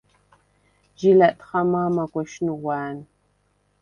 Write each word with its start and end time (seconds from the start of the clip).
ჟი 0.99 1.09
ლა̈ტხა 1.19 1.61
მა̄მაგვეშ 1.71 2.31
ნუღვა̄̈ნ. 2.45 2.97